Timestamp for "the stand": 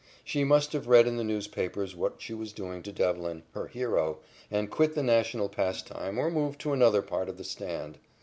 7.37-7.99